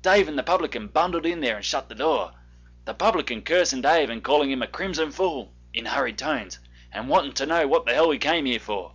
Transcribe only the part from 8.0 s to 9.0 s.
he came here for.